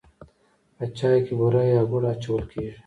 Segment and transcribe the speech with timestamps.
[0.75, 2.73] په چای کې بوره یا ګوړه اچول کیږي.